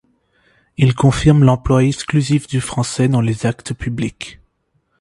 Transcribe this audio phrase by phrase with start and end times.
[0.77, 4.41] Il confirme l'emploi exclusif du français dans les actes publics.